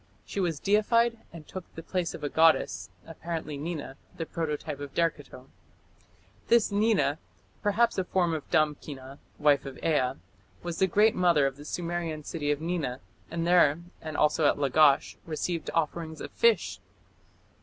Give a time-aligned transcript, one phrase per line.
[0.25, 4.95] She was deified and took the place of a goddess, apparently Nina, the prototype of
[4.95, 5.45] Derceto.
[6.47, 7.19] This Nina,
[7.61, 10.13] perhaps a form of Damkina, wife of Ea,
[10.63, 14.57] was the great mother of the Sumerian city of Nina, and there, and also at
[14.57, 16.79] Lagash, received offerings of fish.